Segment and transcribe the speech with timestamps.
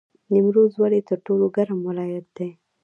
[0.31, 2.49] نیمروز ولې تر ټولو ګرم ولایت دی؟